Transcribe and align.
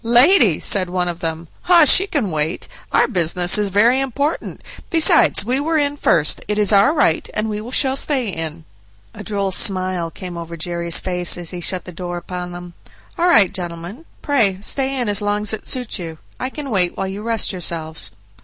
"Lady!" 0.03 0.59
said 0.59 0.89
one 0.89 1.07
of 1.07 1.19
them; 1.19 1.47
"oh! 1.69 1.85
she 1.85 2.07
can 2.07 2.31
wait; 2.31 2.67
our 2.91 3.07
business 3.07 3.59
is 3.59 3.69
very 3.69 3.99
important, 3.99 4.59
besides 4.89 5.45
we 5.45 5.59
were 5.59 5.77
in 5.77 5.95
first, 5.95 6.41
it 6.47 6.57
is 6.57 6.73
our 6.73 6.91
right, 6.91 7.29
and 7.35 7.47
we 7.47 7.69
shall 7.71 7.95
stay 7.95 8.27
in." 8.27 8.65
A 9.13 9.23
droll 9.23 9.51
smile 9.51 10.09
came 10.09 10.37
over 10.37 10.57
Jerry's 10.57 10.99
face 10.99 11.37
as 11.37 11.51
he 11.51 11.61
shut 11.61 11.85
the 11.85 11.91
door 11.91 12.17
upon 12.17 12.51
them. 12.51 12.73
"All 13.15 13.27
right, 13.27 13.53
gentlemen, 13.53 14.05
pray 14.23 14.57
stay 14.61 14.99
in 14.99 15.07
as 15.07 15.21
long 15.21 15.43
as 15.43 15.53
it 15.53 15.67
suits 15.67 15.99
you; 15.99 16.17
I 16.39 16.49
can 16.49 16.71
wait 16.71 16.97
while 16.97 17.05
you 17.07 17.21
rest 17.21 17.51
yourselves." 17.51 18.09